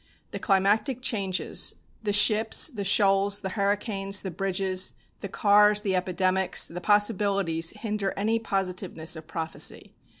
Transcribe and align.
The 0.31 0.39
climatic 0.39 1.03
changes, 1.03 1.75
the 2.01 2.11
ships, 2.11 2.71
the 2.71 2.83
shoals, 2.83 3.41
the 3.41 3.49
hurricanes, 3.49 4.23
the 4.23 4.31
bridges, 4.31 4.93
the 5.19 5.29
cars, 5.29 5.83
the 5.83 5.95
epidemics, 5.95 6.67
the 6.69 6.81
possibilities 6.81 7.69
hinder 7.69 8.11
any 8.17 8.39
positiveness 8.39 9.15
of 9.15 9.27
prophecy. 9.27 9.93